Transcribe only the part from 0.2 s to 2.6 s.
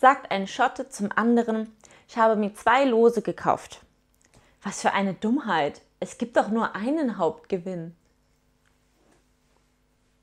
ein Schotte zum anderen, ich habe mir